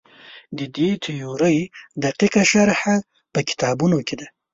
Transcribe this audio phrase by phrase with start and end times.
[0.57, 1.57] د دې تیورۍ
[2.03, 2.95] دقیقه شرحه
[3.33, 4.27] په کتابونو کې ده.